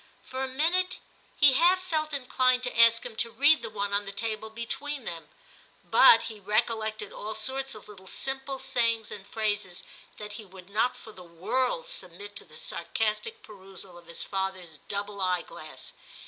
For 0.23 0.43
a 0.43 0.47
minute 0.47 0.97
he 1.39 1.53
half 1.53 1.79
felt 1.79 2.11
inclined 2.11 2.63
to 2.63 2.75
ask 2.75 3.05
him 3.05 3.15
to 3.17 3.29
read 3.29 3.61
the 3.61 3.69
one 3.69 3.93
on 3.93 4.05
the 4.05 4.11
table 4.11 4.49
between 4.49 5.05
them, 5.05 5.29
but 5.83 6.23
he 6.23 6.39
recollected 6.39 7.13
all 7.13 7.35
sorts 7.35 7.75
of 7.75 7.87
little 7.87 8.07
simple 8.07 8.57
sayings 8.57 9.11
and 9.11 9.27
phrases 9.27 9.83
that 10.17 10.33
he 10.33 10.43
would 10.43 10.71
not 10.71 10.97
for 10.97 11.11
the 11.11 11.23
world 11.23 11.87
submit 11.87 12.35
to 12.37 12.45
the 12.45 12.57
sarcastic 12.57 13.43
perusal 13.43 13.95
of 13.95 14.07
his 14.07 14.23
father's 14.23 14.79
double 14.87 15.21
eyeglass. 15.21 15.93